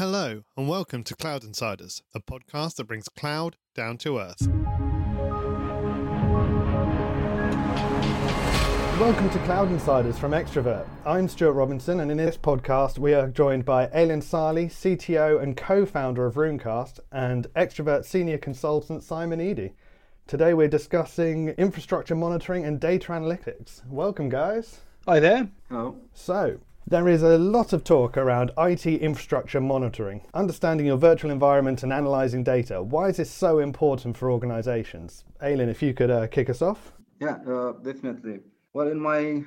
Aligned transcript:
Hello, 0.00 0.42
and 0.56 0.66
welcome 0.66 1.04
to 1.04 1.14
Cloud 1.14 1.44
Insiders, 1.44 2.02
a 2.14 2.20
podcast 2.20 2.76
that 2.76 2.84
brings 2.84 3.06
cloud 3.10 3.58
down 3.74 3.98
to 3.98 4.16
earth. 4.16 4.48
Welcome 8.98 9.28
to 9.28 9.38
Cloud 9.40 9.70
Insiders 9.70 10.18
from 10.18 10.32
Xtravirt. 10.32 10.88
I'm 11.04 11.28
Stuart 11.28 11.52
Robinson, 11.52 12.00
and 12.00 12.10
in 12.10 12.16
this 12.16 12.38
podcast, 12.38 12.98
we 12.98 13.12
are 13.12 13.28
joined 13.28 13.66
by 13.66 13.88
Aylin 13.88 14.22
Sali, 14.22 14.68
CTO 14.68 15.38
and 15.42 15.54
co 15.54 15.84
founder 15.84 16.24
of 16.24 16.36
Runecast, 16.36 17.00
and 17.12 17.48
Xtravirt 17.54 18.06
senior 18.06 18.38
consultant 18.38 19.02
Simon 19.02 19.38
Eady. 19.38 19.74
Today, 20.26 20.54
we're 20.54 20.68
discussing 20.68 21.50
infrastructure 21.58 22.16
monitoring 22.16 22.64
and 22.64 22.80
data 22.80 23.12
analytics. 23.12 23.86
Welcome, 23.86 24.30
guys. 24.30 24.80
Hi 25.06 25.20
there. 25.20 25.50
Hello. 25.68 25.96
So, 26.14 26.60
there 26.86 27.08
is 27.08 27.22
a 27.22 27.38
lot 27.38 27.72
of 27.72 27.84
talk 27.84 28.16
around 28.16 28.50
IT 28.58 28.86
infrastructure 28.86 29.60
monitoring, 29.60 30.22
understanding 30.34 30.86
your 30.86 30.96
virtual 30.96 31.30
environment 31.30 31.82
and 31.82 31.92
analyzing 31.92 32.42
data. 32.42 32.82
Why 32.82 33.08
is 33.08 33.18
this 33.18 33.30
so 33.30 33.58
important 33.58 34.16
for 34.16 34.30
organizations? 34.30 35.24
Aylin, 35.42 35.68
if 35.68 35.82
you 35.82 35.94
could 35.94 36.10
uh, 36.10 36.26
kick 36.26 36.50
us 36.50 36.62
off. 36.62 36.92
Yeah, 37.20 37.38
uh, 37.46 37.72
definitely. 37.82 38.40
Well, 38.72 38.88
in 38.88 38.98
my 38.98 39.44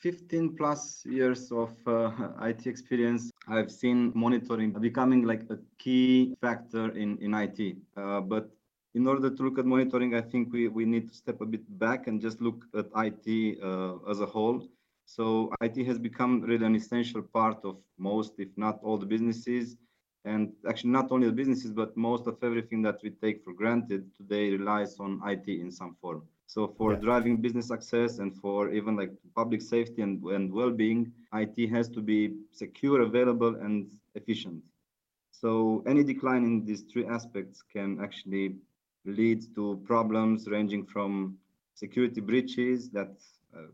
15 0.00 0.56
plus 0.56 1.04
years 1.06 1.50
of 1.52 1.70
uh, 1.86 2.10
IT 2.42 2.66
experience, 2.66 3.30
I've 3.48 3.70
seen 3.70 4.12
monitoring 4.14 4.72
becoming 4.72 5.22
like 5.22 5.42
a 5.50 5.58
key 5.78 6.34
factor 6.40 6.90
in, 6.90 7.16
in 7.18 7.34
IT. 7.34 7.76
Uh, 7.96 8.20
but 8.20 8.50
in 8.94 9.06
order 9.06 9.30
to 9.30 9.42
look 9.42 9.58
at 9.58 9.64
monitoring, 9.64 10.14
I 10.14 10.20
think 10.20 10.52
we, 10.52 10.68
we 10.68 10.84
need 10.84 11.08
to 11.08 11.14
step 11.14 11.40
a 11.40 11.46
bit 11.46 11.62
back 11.78 12.06
and 12.06 12.20
just 12.20 12.40
look 12.40 12.64
at 12.76 12.86
IT 12.96 13.58
uh, 13.62 13.96
as 14.10 14.20
a 14.20 14.26
whole. 14.26 14.68
So 15.04 15.52
IT 15.60 15.84
has 15.86 15.98
become 15.98 16.40
really 16.40 16.66
an 16.66 16.74
essential 16.74 17.22
part 17.22 17.58
of 17.64 17.76
most, 17.98 18.32
if 18.38 18.48
not 18.56 18.80
all 18.82 18.98
the 18.98 19.06
businesses. 19.06 19.76
And 20.24 20.52
actually 20.68 20.90
not 20.90 21.10
only 21.10 21.26
the 21.26 21.32
businesses, 21.32 21.72
but 21.72 21.96
most 21.96 22.26
of 22.26 22.36
everything 22.42 22.82
that 22.82 22.98
we 23.02 23.10
take 23.10 23.42
for 23.42 23.52
granted 23.52 24.14
today 24.16 24.50
relies 24.50 24.98
on 25.00 25.20
IT 25.26 25.48
in 25.48 25.70
some 25.70 25.96
form. 26.00 26.22
So 26.46 26.68
for 26.76 26.92
yeah. 26.92 26.98
driving 26.98 27.38
business 27.38 27.68
success 27.68 28.18
and 28.18 28.36
for 28.36 28.70
even 28.70 28.94
like 28.96 29.10
public 29.34 29.62
safety 29.62 30.02
and, 30.02 30.22
and 30.24 30.52
well-being, 30.52 31.12
IT 31.34 31.70
has 31.70 31.88
to 31.90 32.00
be 32.00 32.34
secure, 32.52 33.00
available, 33.00 33.56
and 33.56 33.90
efficient. 34.14 34.62
So 35.30 35.82
any 35.86 36.04
decline 36.04 36.44
in 36.44 36.64
these 36.64 36.82
three 36.82 37.06
aspects 37.06 37.62
can 37.62 37.98
actually 38.00 38.56
lead 39.04 39.42
to 39.54 39.82
problems 39.84 40.46
ranging 40.46 40.86
from 40.86 41.36
security 41.74 42.20
breaches 42.20 42.90
that 42.90 43.12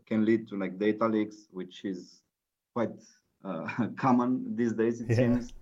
can 0.05 0.25
lead 0.25 0.47
to 0.49 0.57
like 0.57 0.77
data 0.77 1.07
leaks, 1.07 1.47
which 1.51 1.85
is 1.85 2.21
quite 2.73 2.99
uh, 3.43 3.67
common 3.97 4.55
these 4.55 4.73
days, 4.73 5.01
it 5.01 5.09
yeah. 5.09 5.15
seems. 5.15 5.53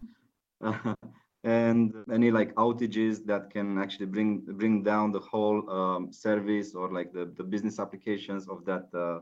and 1.43 1.93
any 2.11 2.31
like 2.31 2.53
outages 2.55 3.25
that 3.25 3.49
can 3.49 3.77
actually 3.77 4.05
bring 4.05 4.41
bring 4.61 4.83
down 4.83 5.11
the 5.11 5.19
whole 5.19 5.69
um, 5.69 6.11
service 6.11 6.73
or 6.73 6.91
like 6.91 7.13
the, 7.13 7.31
the 7.37 7.43
business 7.43 7.79
applications 7.79 8.47
of 8.47 8.65
that 8.65 8.85
uh, 8.93 9.19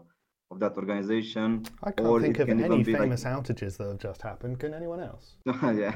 of 0.51 0.59
that 0.59 0.75
organization. 0.77 1.65
I 1.83 1.91
can't 1.91 2.07
or 2.07 2.21
think 2.21 2.39
of 2.39 2.49
any 2.49 2.83
famous 2.83 3.25
like... 3.25 3.33
outages 3.33 3.77
that 3.77 3.87
have 3.87 3.97
just 3.97 4.21
happened. 4.21 4.59
Can 4.59 4.73
anyone 4.73 5.01
else? 5.01 5.35
yeah. 5.45 5.93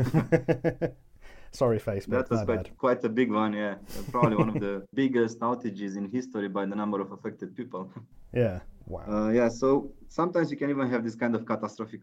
Sorry, 1.52 1.80
Facebook. 1.80 2.10
That 2.10 2.30
was 2.30 2.44
quite, 2.44 2.78
quite 2.78 3.04
a 3.04 3.10
big 3.10 3.32
one. 3.32 3.54
Yeah, 3.54 3.76
probably 4.12 4.38
one 4.38 4.50
of 4.50 4.60
the 4.60 4.86
biggest 4.94 5.40
outages 5.40 5.98
in 5.98 6.08
history 6.08 6.48
by 6.48 6.66
the 6.66 6.76
number 6.76 7.02
of 7.02 7.12
affected 7.12 7.56
people. 7.56 7.92
Yeah. 8.34 8.60
Wow. 8.86 9.06
Uh, 9.08 9.30
yeah. 9.30 9.50
So 9.50 9.92
sometimes 10.08 10.52
you 10.52 10.58
can 10.58 10.70
even 10.70 10.90
have 10.90 11.04
this 11.04 11.16
kind 11.16 11.36
of 11.36 11.46
catastrophic 11.46 12.02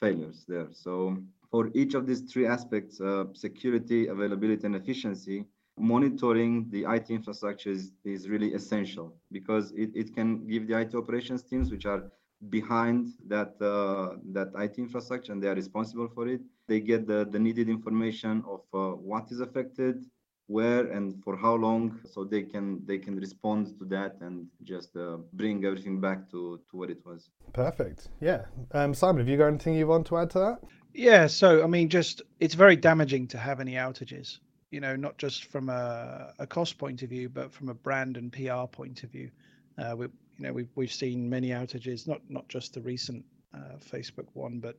failures 0.00 0.44
there. 0.48 0.68
So 0.72 1.16
for 1.50 1.70
each 1.74 1.94
of 1.94 2.06
these 2.06 2.22
three 2.22 2.46
aspects, 2.46 3.00
uh, 3.00 3.26
security, 3.32 4.08
availability, 4.08 4.66
and 4.66 4.76
efficiency, 4.76 5.44
monitoring 5.78 6.68
the 6.70 6.84
IT 6.84 7.10
infrastructure 7.10 7.70
is, 7.70 7.92
is 8.04 8.28
really 8.28 8.54
essential 8.54 9.14
because 9.30 9.72
it, 9.72 9.90
it 9.94 10.14
can 10.14 10.46
give 10.46 10.66
the 10.66 10.78
IT 10.78 10.94
operations 10.94 11.42
teams, 11.42 11.70
which 11.70 11.86
are 11.86 12.10
behind 12.50 13.08
that 13.26 13.54
uh, 13.60 14.16
that 14.32 14.48
IT 14.56 14.78
infrastructure 14.78 15.32
and 15.32 15.42
they 15.42 15.48
are 15.48 15.54
responsible 15.54 16.08
for 16.08 16.28
it. 16.28 16.40
They 16.66 16.80
get 16.80 17.06
the, 17.06 17.26
the 17.30 17.38
needed 17.38 17.68
information 17.68 18.42
of 18.46 18.62
uh, 18.72 18.96
what 18.96 19.30
is 19.30 19.40
affected, 19.40 20.04
where 20.46 20.86
and 20.88 21.22
for 21.24 21.36
how 21.36 21.54
long 21.54 22.00
so 22.10 22.24
they 22.24 22.42
can 22.42 22.84
they 22.86 22.98
can 22.98 23.16
respond 23.16 23.78
to 23.78 23.84
that 23.86 24.16
and 24.20 24.46
just 24.62 24.94
uh, 24.96 25.16
bring 25.32 25.64
everything 25.64 26.00
back 26.00 26.30
to 26.30 26.60
to 26.70 26.76
what 26.76 26.90
it 26.90 27.04
was. 27.04 27.30
Perfect. 27.52 28.08
Yeah. 28.20 28.44
Um, 28.72 28.94
simon 28.94 29.20
have 29.20 29.28
you 29.28 29.38
got 29.38 29.48
anything 29.48 29.74
you 29.74 29.86
want 29.86 30.06
to 30.08 30.18
add 30.18 30.30
to 30.30 30.38
that? 30.38 30.58
Yeah 30.92 31.26
so 31.26 31.64
i 31.64 31.66
mean 31.66 31.88
just 31.88 32.22
it's 32.40 32.54
very 32.54 32.76
damaging 32.76 33.26
to 33.28 33.38
have 33.38 33.60
any 33.60 33.72
outages 33.72 34.38
you 34.70 34.80
know 34.80 34.94
not 34.96 35.18
just 35.18 35.46
from 35.46 35.68
a, 35.68 36.32
a 36.38 36.46
cost 36.46 36.78
point 36.78 37.02
of 37.02 37.08
view 37.08 37.28
but 37.28 37.52
from 37.52 37.68
a 37.68 37.74
brand 37.74 38.16
and 38.16 38.32
pr 38.32 38.66
point 38.70 39.02
of 39.02 39.10
view. 39.10 39.30
Uh, 39.78 39.94
we 39.96 40.06
you 40.38 40.44
know 40.44 40.52
we've, 40.52 40.68
we've 40.74 40.92
seen 40.92 41.28
many 41.28 41.48
outages 41.48 42.06
not 42.06 42.20
not 42.28 42.46
just 42.48 42.74
the 42.74 42.80
recent 42.80 43.24
uh, 43.54 43.76
facebook 43.78 44.26
one 44.34 44.58
but 44.58 44.76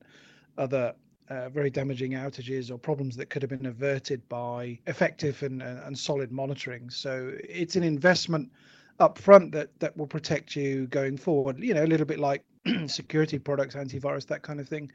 other 0.58 0.94
uh, 1.30 1.50
very 1.50 1.70
damaging 1.70 2.12
outages 2.12 2.72
or 2.72 2.78
problems 2.78 3.16
that 3.16 3.30
could 3.30 3.42
have 3.42 3.50
been 3.50 3.66
averted 3.66 4.28
by 4.30 4.78
effective 4.88 5.42
and, 5.44 5.62
and 5.62 5.98
solid 5.98 6.32
monitoring. 6.32 6.90
So 6.90 7.34
it's 7.44 7.76
an 7.76 7.84
investment 7.84 8.52
up 9.00 9.18
front 9.18 9.52
that 9.52 9.78
that 9.80 9.96
will 9.98 10.08
protect 10.08 10.56
you 10.56 10.88
going 10.88 11.18
forward. 11.18 11.60
You 11.60 11.74
know, 11.74 11.84
a 11.84 11.88
little 11.88 12.06
bit 12.06 12.20
like 12.20 12.44
security 12.88 13.40
products, 13.40 13.76
antivirus, 13.76 14.28
that 14.28 14.42
kind 14.42 14.60
of 14.60 14.68
thing. 14.68 14.92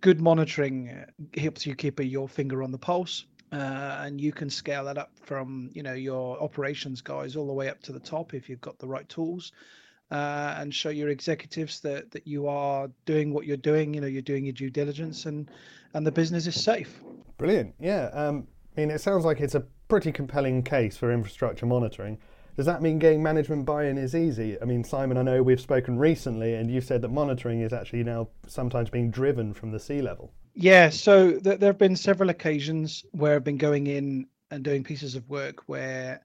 Good 0.00 0.20
monitoring 0.20 0.90
uh, 0.90 1.40
helps 1.40 1.66
you 1.66 1.74
keep 1.74 2.00
your 2.00 2.28
finger 2.28 2.62
on 2.62 2.70
the 2.70 2.78
pulse. 2.78 3.26
Uh, 3.52 4.02
and 4.02 4.20
you 4.20 4.30
can 4.30 4.48
scale 4.48 4.84
that 4.84 4.96
up 4.96 5.10
from 5.24 5.70
you 5.74 5.82
know 5.82 5.92
your 5.92 6.40
operations 6.40 7.00
guys 7.00 7.34
all 7.34 7.48
the 7.48 7.52
way 7.52 7.68
up 7.68 7.82
to 7.82 7.90
the 7.90 7.98
top 7.98 8.32
if 8.32 8.48
you've 8.48 8.60
got 8.60 8.78
the 8.78 8.86
right 8.86 9.08
tools 9.08 9.50
uh, 10.10 10.54
and 10.58 10.74
show 10.74 10.88
your 10.88 11.08
executives 11.08 11.80
that 11.80 12.10
that 12.10 12.26
you 12.26 12.48
are 12.48 12.90
doing 13.04 13.32
what 13.32 13.46
you're 13.46 13.56
doing. 13.56 13.94
You 13.94 14.00
know, 14.00 14.06
you're 14.06 14.22
doing 14.22 14.44
your 14.44 14.52
due 14.52 14.70
diligence, 14.70 15.26
and 15.26 15.50
and 15.94 16.06
the 16.06 16.12
business 16.12 16.46
is 16.46 16.62
safe. 16.62 17.00
Brilliant. 17.38 17.74
Yeah. 17.80 18.10
Um, 18.12 18.46
I 18.76 18.80
mean, 18.80 18.90
it 18.90 19.00
sounds 19.00 19.24
like 19.24 19.40
it's 19.40 19.54
a 19.54 19.64
pretty 19.88 20.12
compelling 20.12 20.62
case 20.62 20.96
for 20.96 21.12
infrastructure 21.12 21.66
monitoring. 21.66 22.18
Does 22.56 22.66
that 22.66 22.82
mean 22.82 22.98
getting 22.98 23.22
management 23.22 23.64
buy-in 23.64 23.96
is 23.96 24.14
easy? 24.14 24.60
I 24.60 24.64
mean, 24.64 24.84
Simon, 24.84 25.16
I 25.16 25.22
know 25.22 25.42
we've 25.42 25.60
spoken 25.60 25.98
recently, 25.98 26.54
and 26.54 26.70
you've 26.70 26.84
said 26.84 27.00
that 27.02 27.08
monitoring 27.08 27.62
is 27.62 27.72
actually 27.72 28.04
now 28.04 28.28
sometimes 28.46 28.90
being 28.90 29.10
driven 29.10 29.54
from 29.54 29.70
the 29.70 29.80
C 29.80 30.02
level. 30.02 30.32
Yeah. 30.54 30.90
So 30.90 31.32
th- 31.32 31.58
there 31.58 31.70
have 31.70 31.78
been 31.78 31.96
several 31.96 32.30
occasions 32.30 33.04
where 33.12 33.34
I've 33.34 33.44
been 33.44 33.56
going 33.56 33.86
in 33.86 34.26
and 34.50 34.62
doing 34.62 34.84
pieces 34.84 35.14
of 35.14 35.28
work 35.28 35.62
where 35.66 36.20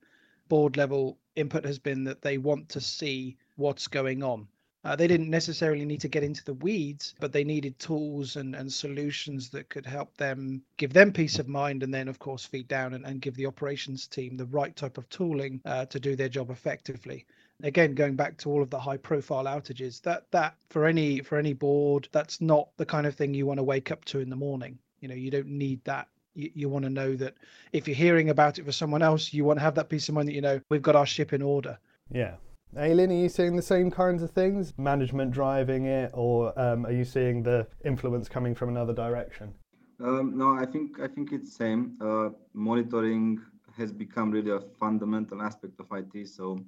board 0.49 0.77
level 0.77 1.17
input 1.35 1.63
has 1.65 1.79
been 1.79 2.03
that 2.05 2.21
they 2.21 2.37
want 2.37 2.69
to 2.69 2.81
see 2.81 3.37
what's 3.55 3.87
going 3.87 4.23
on. 4.23 4.47
Uh, 4.85 4.95
they 4.95 5.07
didn't 5.07 5.31
necessarily 5.31 5.83
need 5.83 5.99
to 5.99 6.07
get 6.07 6.23
into 6.23 6.43
the 6.43 6.53
weeds, 6.53 7.15
but 7.19 7.31
they 7.31 7.43
needed 7.43 7.77
tools 7.79 8.35
and, 8.35 8.55
and 8.55 8.71
solutions 8.71 9.49
that 9.49 9.67
could 9.67 9.85
help 9.85 10.15
them 10.17 10.61
give 10.77 10.93
them 10.93 11.11
peace 11.11 11.39
of 11.39 11.47
mind 11.47 11.81
and 11.81 11.91
then, 11.91 12.07
of 12.07 12.19
course, 12.19 12.45
feed 12.45 12.67
down 12.67 12.93
and, 12.93 13.03
and 13.03 13.19
give 13.19 13.35
the 13.35 13.47
operations 13.47 14.05
team 14.05 14.37
the 14.37 14.45
right 14.45 14.75
type 14.75 14.99
of 14.99 15.09
tooling 15.09 15.59
uh, 15.65 15.85
to 15.85 15.99
do 15.99 16.15
their 16.15 16.29
job 16.29 16.51
effectively. 16.51 17.25
Again, 17.63 17.95
going 17.95 18.15
back 18.15 18.37
to 18.37 18.49
all 18.51 18.61
of 18.61 18.69
the 18.69 18.79
high 18.79 18.97
profile 18.97 19.45
outages, 19.45 20.01
that 20.03 20.29
that 20.29 20.55
for 20.69 20.85
any 20.85 21.21
for 21.21 21.39
any 21.39 21.53
board, 21.53 22.07
that's 22.11 22.39
not 22.39 22.69
the 22.77 22.85
kind 22.85 23.07
of 23.07 23.15
thing 23.15 23.33
you 23.33 23.47
want 23.47 23.57
to 23.57 23.63
wake 23.63 23.89
up 23.91 24.05
to 24.05 24.19
in 24.19 24.29
the 24.29 24.35
morning. 24.35 24.77
You 24.99 25.07
know, 25.07 25.15
you 25.15 25.31
don't 25.31 25.47
need 25.47 25.83
that 25.85 26.09
you, 26.35 26.51
you, 26.53 26.69
want 26.69 26.83
to 26.83 26.91
know 26.91 27.15
that 27.15 27.33
if 27.71 27.87
you're 27.87 27.95
hearing 27.95 28.29
about 28.29 28.59
it 28.59 28.65
for 28.65 28.71
someone 28.71 29.01
else, 29.01 29.33
you 29.33 29.45
want 29.45 29.57
to 29.57 29.63
have 29.63 29.75
that 29.75 29.89
peace 29.89 30.09
of 30.09 30.15
mind 30.15 30.27
that 30.27 30.33
you 30.33 30.41
know 30.41 30.59
we've 30.69 30.81
got 30.81 30.95
our 30.95 31.05
ship 31.05 31.33
in 31.33 31.41
order. 31.41 31.79
Yeah, 32.11 32.35
Aylin, 32.75 33.09
are 33.09 33.13
you 33.13 33.29
seeing 33.29 33.55
the 33.55 33.61
same 33.61 33.89
kinds 33.89 34.21
of 34.21 34.31
things? 34.31 34.73
Management 34.77 35.31
driving 35.31 35.85
it, 35.85 36.11
or 36.13 36.57
um, 36.59 36.85
are 36.85 36.91
you 36.91 37.05
seeing 37.05 37.41
the 37.41 37.67
influence 37.85 38.27
coming 38.27 38.53
from 38.53 38.67
another 38.67 38.93
direction? 38.93 39.53
Um, 40.03 40.37
no, 40.37 40.53
I 40.55 40.65
think 40.65 40.99
I 40.99 41.07
think 41.07 41.31
it's 41.31 41.55
same. 41.55 41.97
Uh, 42.01 42.29
monitoring 42.53 43.39
has 43.77 43.93
become 43.93 44.29
really 44.29 44.51
a 44.51 44.59
fundamental 44.59 45.41
aspect 45.41 45.79
of 45.79 45.87
IT. 45.91 46.27
So 46.27 46.59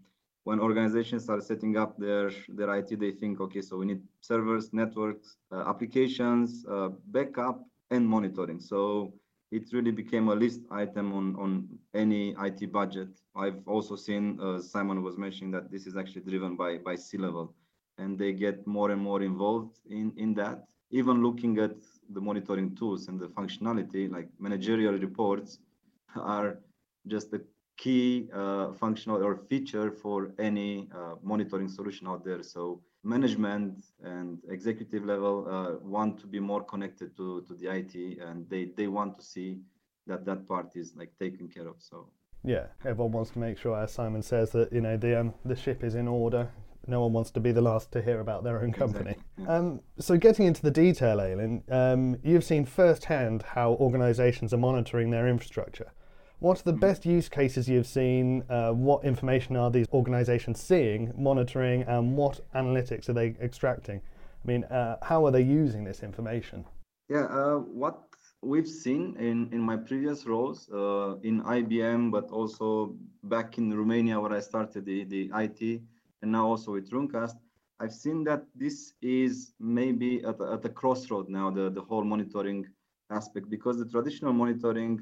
when 0.45 0.61
organizations 0.61 1.27
are 1.29 1.41
setting 1.41 1.75
up 1.75 1.97
their 1.97 2.31
their 2.47 2.73
IT, 2.75 2.97
they 2.99 3.11
think, 3.11 3.41
okay, 3.41 3.61
so 3.61 3.75
we 3.75 3.85
need 3.85 4.01
servers, 4.21 4.71
networks, 4.71 5.35
uh, 5.51 5.67
applications, 5.67 6.65
uh, 6.71 6.89
backup, 7.07 7.65
and 7.91 8.07
monitoring. 8.07 8.61
So 8.61 9.11
it 9.51 9.71
really 9.73 9.91
became 9.91 10.27
a 10.29 10.35
list 10.35 10.61
item 10.71 11.13
on 11.13 11.35
on 11.35 11.79
any 11.93 12.35
IT 12.37 12.71
budget. 12.71 13.09
I've 13.35 13.67
also 13.67 13.95
seen 13.95 14.39
uh, 14.41 14.59
Simon 14.59 15.01
was 15.03 15.17
mentioning 15.17 15.51
that 15.51 15.71
this 15.71 15.87
is 15.87 15.95
actually 15.95 16.21
driven 16.21 16.55
by 16.55 16.77
by 16.77 16.95
C 16.95 17.17
level, 17.17 17.53
and 17.97 18.17
they 18.17 18.33
get 18.33 18.67
more 18.67 18.91
and 18.91 19.01
more 19.01 19.21
involved 19.21 19.79
in 19.89 20.13
in 20.17 20.33
that. 20.35 20.67
Even 20.89 21.21
looking 21.21 21.57
at 21.59 21.75
the 22.09 22.21
monitoring 22.21 22.73
tools 22.75 23.07
and 23.09 23.19
the 23.19 23.27
functionality, 23.27 24.09
like 24.09 24.29
managerial 24.39 24.97
reports, 24.97 25.59
are 26.15 26.59
just 27.07 27.33
a 27.33 27.41
key 27.77 28.29
uh, 28.33 28.71
functional 28.73 29.23
or 29.23 29.35
feature 29.35 29.91
for 29.91 30.31
any 30.39 30.89
uh, 30.95 31.15
monitoring 31.21 31.69
solution 31.69 32.07
out 32.07 32.23
there. 32.25 32.41
So 32.43 32.81
management 33.03 33.85
and 34.03 34.39
executive 34.49 35.05
level 35.05 35.47
uh, 35.49 35.85
want 35.85 36.19
to 36.19 36.27
be 36.27 36.39
more 36.39 36.63
connected 36.63 37.15
to, 37.15 37.43
to 37.47 37.53
the 37.53 37.67
IT 37.69 38.19
and 38.19 38.49
they, 38.49 38.65
they 38.75 38.87
want 38.87 39.17
to 39.17 39.25
see 39.25 39.59
that 40.07 40.25
that 40.25 40.47
part 40.47 40.75
is 40.75 40.95
like 40.95 41.11
taken 41.19 41.47
care 41.47 41.67
of. 41.67 41.75
So 41.79 42.07
yeah, 42.43 42.67
everyone 42.85 43.11
wants 43.11 43.31
to 43.31 43.39
make 43.39 43.57
sure, 43.57 43.77
as 43.77 43.91
Simon 43.91 44.21
says, 44.21 44.51
that 44.51 44.71
you 44.71 44.81
know 44.81 44.97
the 44.97 45.19
um, 45.19 45.33
the 45.45 45.55
ship 45.55 45.83
is 45.83 45.95
in 45.95 46.07
order. 46.07 46.49
No 46.89 47.01
one 47.01 47.11
wants 47.11 47.31
to 47.31 47.41
be 47.41 47.51
the 47.51 47.61
last 47.61 47.91
to 47.91 48.01
hear 48.01 48.21
about 48.21 48.45
their 48.45 48.61
own 48.61 48.71
company. 48.71 49.11
Exactly, 49.11 49.43
yeah. 49.43 49.57
Um, 49.57 49.81
so, 49.99 50.17
getting 50.17 50.45
into 50.45 50.61
the 50.61 50.71
detail, 50.71 51.17
Aylin, 51.17 51.69
um, 51.69 52.17
you've 52.23 52.45
seen 52.45 52.65
firsthand 52.65 53.43
how 53.43 53.73
organisations 53.73 54.53
are 54.53 54.57
monitoring 54.57 55.11
their 55.11 55.27
infrastructure. 55.27 55.91
What 56.39 56.59
are 56.59 56.63
the 56.63 56.73
best 56.73 57.03
use 57.03 57.29
cases 57.29 57.67
you've 57.67 57.87
seen? 57.87 58.43
Uh, 58.47 58.71
what 58.71 59.03
information 59.03 59.55
are 59.55 59.71
these 59.71 59.87
organisations 59.91 60.61
seeing, 60.61 61.11
monitoring, 61.17 61.81
and 61.83 62.15
what 62.15 62.41
analytics 62.53 63.09
are 63.09 63.13
they 63.13 63.35
extracting? 63.41 64.01
I 64.43 64.47
mean, 64.47 64.63
uh, 64.65 64.97
how 65.01 65.25
are 65.25 65.31
they 65.31 65.41
using 65.41 65.83
this 65.83 66.03
information? 66.03 66.63
Yeah, 67.09 67.25
uh, 67.25 67.55
what 67.55 68.03
we've 68.43 68.67
seen 68.67 69.15
in, 69.17 69.49
in 69.51 69.61
my 69.61 69.77
previous 69.77 70.27
roles 70.27 70.69
uh, 70.71 71.15
in 71.23 71.41
IBM, 71.41 72.11
but 72.11 72.29
also 72.29 72.95
back 73.23 73.57
in 73.57 73.75
Romania 73.75 74.19
where 74.19 74.33
I 74.33 74.39
started 74.39 74.85
the, 74.85 75.05
the 75.05 75.31
IT, 75.33 75.81
and 76.21 76.31
now 76.31 76.45
also 76.45 76.73
with 76.73 76.91
Runecast, 76.91 77.33
I've 77.79 77.93
seen 77.93 78.23
that 78.25 78.43
this 78.53 78.93
is 79.01 79.53
maybe 79.59 80.23
at 80.23 80.39
at 80.39 80.65
a 80.65 80.69
crossroad 80.69 81.29
now, 81.29 81.49
the, 81.49 81.71
the 81.71 81.81
whole 81.81 82.03
monitoring 82.03 82.67
aspect, 83.09 83.49
because 83.49 83.79
the 83.79 83.85
traditional 83.85 84.33
monitoring 84.33 84.99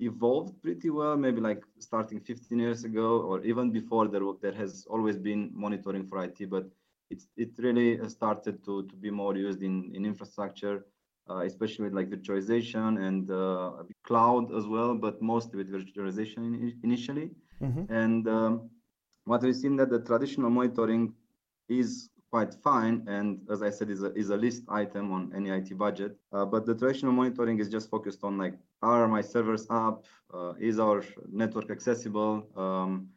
evolved 0.00 0.60
pretty 0.62 0.90
well, 0.90 1.16
maybe 1.16 1.40
like 1.40 1.62
starting 1.78 2.20
15 2.20 2.58
years 2.58 2.84
ago, 2.84 3.20
or 3.20 3.42
even 3.42 3.70
before 3.70 4.08
there, 4.08 4.22
there 4.42 4.52
has 4.52 4.86
always 4.90 5.16
been 5.16 5.50
monitoring 5.54 6.06
for 6.06 6.22
IT, 6.22 6.50
but 6.50 6.66
it's, 7.10 7.28
it 7.36 7.50
really 7.58 7.98
started 8.08 8.64
to, 8.64 8.82
to 8.84 8.96
be 8.96 9.10
more 9.10 9.36
used 9.36 9.62
in, 9.62 9.92
in 9.94 10.04
infrastructure 10.04 10.84
uh, 11.28 11.38
especially 11.38 11.84
with 11.84 11.94
like 11.94 12.08
virtualization 12.08 13.06
and 13.06 13.30
uh, 13.30 13.82
cloud 14.04 14.54
as 14.54 14.66
well, 14.66 14.94
but 14.94 15.20
mostly 15.20 15.56
with 15.56 15.72
virtualization 15.72 16.38
in, 16.38 16.78
initially. 16.82 17.30
Mm-hmm. 17.62 17.92
And 17.92 18.28
um, 18.28 18.70
what 19.24 19.42
we've 19.42 19.56
seen 19.56 19.76
that 19.76 19.90
the 19.90 20.00
traditional 20.00 20.50
monitoring 20.50 21.14
is 21.68 22.10
quite 22.30 22.54
fine, 22.54 23.04
and 23.08 23.40
as 23.50 23.62
I 23.62 23.70
said, 23.70 23.90
is 23.90 24.02
a, 24.02 24.12
is 24.14 24.30
a 24.30 24.36
list 24.36 24.64
item 24.68 25.12
on 25.12 25.32
any 25.34 25.50
IT 25.50 25.76
budget. 25.76 26.16
Uh, 26.32 26.44
but 26.44 26.66
the 26.66 26.74
traditional 26.74 27.12
monitoring 27.12 27.58
is 27.58 27.68
just 27.68 27.90
focused 27.90 28.22
on 28.22 28.38
like, 28.38 28.54
are 28.92 29.08
my 29.08 29.20
servers 29.20 29.66
up? 29.70 30.04
Uh, 30.32 30.54
is 30.58 30.78
our 30.78 31.04
network 31.30 31.70
accessible? 31.70 32.46
Um, 32.56 33.08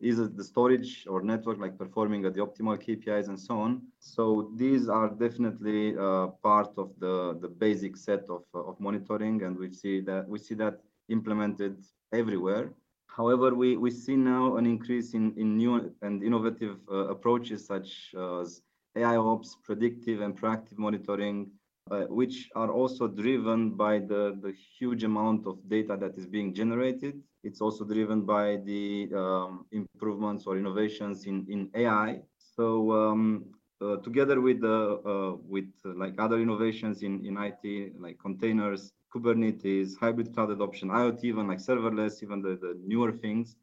is 0.00 0.16
the 0.30 0.44
storage 0.44 1.06
or 1.06 1.22
network 1.22 1.58
like 1.58 1.76
performing 1.76 2.24
at 2.24 2.34
the 2.34 2.40
optimal 2.40 2.78
KPIs 2.82 3.28
and 3.28 3.38
so 3.38 3.58
on. 3.58 3.82
So 3.98 4.50
these 4.56 4.88
are 4.88 5.10
definitely 5.10 5.96
uh, 5.96 6.28
part 6.42 6.72
of 6.78 6.92
the, 6.98 7.38
the 7.40 7.48
basic 7.48 7.96
set 7.96 8.24
of, 8.30 8.44
uh, 8.54 8.60
of 8.60 8.80
monitoring, 8.80 9.42
and 9.42 9.58
we 9.58 9.70
see 9.70 10.00
that 10.00 10.26
we 10.26 10.38
see 10.38 10.54
that 10.54 10.80
implemented 11.08 11.84
everywhere. 12.12 12.72
However, 13.08 13.54
we, 13.54 13.76
we 13.76 13.90
see 13.90 14.16
now 14.16 14.56
an 14.56 14.66
increase 14.66 15.14
in, 15.14 15.34
in 15.36 15.56
new 15.56 15.92
and 16.00 16.22
innovative 16.22 16.78
uh, 16.90 17.08
approaches 17.08 17.66
such 17.66 18.14
as 18.16 18.62
AI 18.96 19.16
ops, 19.16 19.56
predictive 19.62 20.20
and 20.20 20.40
proactive 20.40 20.78
monitoring, 20.78 21.50
uh, 21.90 22.02
which 22.08 22.48
are 22.54 22.70
also 22.70 23.08
driven 23.08 23.70
by 23.70 23.98
the, 23.98 24.38
the 24.42 24.52
huge 24.78 25.02
amount 25.04 25.46
of 25.46 25.56
data 25.68 25.96
that 26.00 26.16
is 26.16 26.26
being 26.26 26.54
generated. 26.54 27.20
It's 27.42 27.60
also 27.60 27.84
driven 27.84 28.22
by 28.22 28.58
the 28.64 29.10
um, 29.14 29.66
improvements 29.72 30.46
or 30.46 30.56
innovations 30.56 31.24
in, 31.26 31.46
in 31.48 31.70
AI. 31.74 32.20
So 32.38 32.92
um, 32.92 33.46
uh, 33.80 33.96
together 33.96 34.40
with 34.40 34.60
the 34.60 35.00
uh, 35.04 35.36
with 35.48 35.70
uh, 35.84 35.94
like 35.96 36.14
other 36.18 36.38
innovations 36.38 37.02
in, 37.02 37.24
in 37.24 37.36
IT, 37.38 37.94
like 37.98 38.18
containers, 38.18 38.92
Kubernetes, 39.14 39.96
hybrid 39.98 40.32
cloud 40.34 40.50
adoption, 40.50 40.90
IoT, 40.90 41.24
even 41.24 41.48
like 41.48 41.58
serverless, 41.58 42.22
even 42.22 42.42
the, 42.42 42.56
the 42.60 42.78
newer 42.86 43.10
things, 43.10 43.56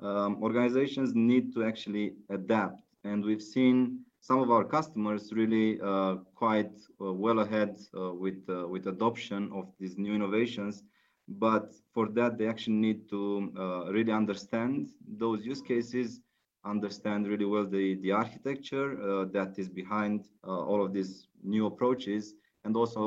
um, 0.00 0.42
organizations 0.42 1.14
need 1.14 1.52
to 1.54 1.64
actually 1.64 2.14
adapt. 2.30 2.82
And 3.04 3.24
we've 3.24 3.42
seen 3.42 4.04
some 4.22 4.38
of 4.38 4.50
our 4.52 4.64
customers 4.64 5.32
really 5.32 5.80
uh, 5.80 6.14
quite 6.36 6.72
uh, 7.00 7.12
well 7.12 7.40
ahead 7.40 7.76
uh, 7.98 8.14
with 8.14 8.40
uh, 8.48 8.68
with 8.68 8.86
adoption 8.86 9.50
of 9.52 9.66
these 9.80 9.98
new 9.98 10.14
innovations. 10.14 10.84
But 11.28 11.74
for 11.92 12.08
that 12.10 12.38
they 12.38 12.46
actually 12.46 12.80
need 12.88 13.08
to 13.10 13.52
uh, 13.58 13.92
really 13.92 14.12
understand 14.12 14.90
those 15.06 15.44
use 15.44 15.60
cases 15.60 16.20
understand 16.64 17.26
really 17.26 17.44
well 17.44 17.66
the 17.66 17.96
the 18.04 18.12
architecture 18.12 18.88
uh, 19.02 19.24
that 19.32 19.58
is 19.58 19.68
behind 19.68 20.28
all 20.44 20.80
of 20.84 20.92
these 20.92 21.26
new 21.42 21.66
approaches 21.66 22.34
and 22.64 22.76
also 22.76 23.02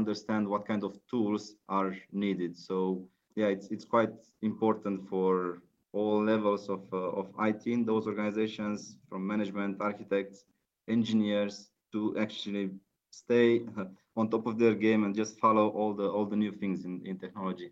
understand 0.00 0.48
what 0.48 0.66
kind 0.66 0.82
of 0.82 0.98
tools 1.08 1.54
are 1.68 1.94
needed. 2.12 2.56
So 2.56 3.06
yeah 3.36 3.46
it's 3.46 3.68
it's 3.68 3.84
quite 3.84 4.16
important 4.42 5.08
for 5.08 5.62
all 5.92 6.22
levels 6.24 6.68
of, 6.68 6.82
uh, 6.92 6.96
of 6.96 7.26
IT 7.40 7.66
in 7.66 7.84
those 7.84 8.06
organizations, 8.06 8.96
from 9.08 9.26
management, 9.26 9.80
architects, 9.80 10.44
engineers, 10.88 11.70
to 11.92 12.16
actually 12.18 12.70
stay 13.10 13.62
on 14.16 14.28
top 14.28 14.46
of 14.46 14.58
their 14.58 14.74
game 14.74 15.04
and 15.04 15.14
just 15.14 15.38
follow 15.38 15.68
all 15.68 15.94
the 15.94 16.08
all 16.08 16.26
the 16.26 16.36
new 16.36 16.52
things 16.52 16.84
in, 16.84 17.04
in 17.06 17.18
technology, 17.18 17.70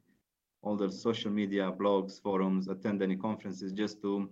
all 0.63 0.77
the 0.77 0.91
social 0.91 1.31
media, 1.31 1.73
blogs, 1.73 2.21
forums, 2.21 2.69
attend 2.69 3.03
any 3.03 3.17
conferences, 3.17 3.73
just 3.73 4.01
to 4.03 4.31